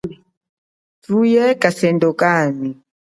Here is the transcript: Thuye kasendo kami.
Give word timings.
Thuye 1.03 1.43
kasendo 1.61 2.09
kami. 2.21 2.69